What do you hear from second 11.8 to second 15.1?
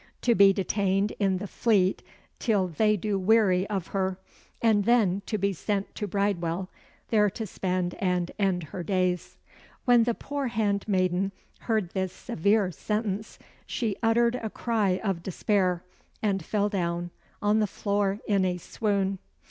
this severe sentence, she uttered a cry